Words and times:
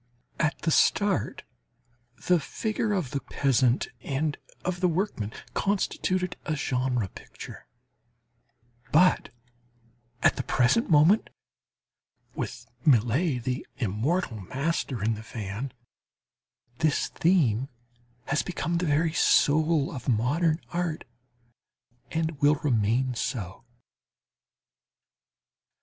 At 0.39 0.57
the 0.63 0.71
start 0.71 1.43
the 2.25 2.39
figure 2.39 2.91
of 2.91 3.11
the 3.11 3.19
peasant 3.19 3.89
and 4.01 4.35
of 4.65 4.79
the 4.79 4.87
workman 4.87 5.31
constituted 5.53 6.37
a 6.43 6.55
"genre" 6.55 7.07
picture; 7.07 7.67
but 8.91 9.29
at 10.23 10.37
the 10.37 10.43
present 10.43 10.89
moment, 10.89 11.29
with 12.33 12.65
Millet, 12.83 13.43
the 13.43 13.63
immortal 13.77 14.41
master 14.41 15.03
in 15.03 15.13
the 15.13 15.21
van, 15.21 15.71
this 16.79 17.07
theme 17.09 17.69
has 18.25 18.41
become 18.41 18.77
the 18.79 18.87
very 18.87 19.13
soul 19.13 19.91
of 19.93 20.09
modern 20.09 20.59
art 20.69 21.03
and 22.09 22.41
will 22.41 22.55
remain 22.55 23.13
so. 23.13 23.63